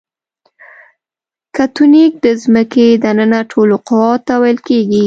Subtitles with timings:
[1.55, 4.99] تکتونیک د ځمکې دننه ټولو قواوو ته ویل کیږي.